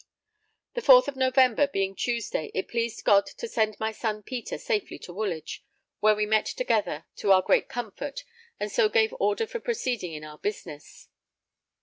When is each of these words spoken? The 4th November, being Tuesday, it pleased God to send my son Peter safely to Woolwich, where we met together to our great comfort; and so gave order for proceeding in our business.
The 0.73 0.81
4th 0.81 1.15
November, 1.15 1.67
being 1.67 1.93
Tuesday, 1.93 2.49
it 2.55 2.69
pleased 2.69 3.03
God 3.03 3.27
to 3.37 3.47
send 3.47 3.79
my 3.79 3.91
son 3.91 4.23
Peter 4.23 4.57
safely 4.57 4.97
to 4.97 5.13
Woolwich, 5.13 5.63
where 5.99 6.15
we 6.15 6.25
met 6.25 6.47
together 6.47 7.05
to 7.17 7.31
our 7.31 7.43
great 7.43 7.69
comfort; 7.69 8.23
and 8.59 8.71
so 8.71 8.89
gave 8.89 9.13
order 9.19 9.45
for 9.45 9.59
proceeding 9.59 10.13
in 10.13 10.23
our 10.23 10.39
business. 10.39 11.07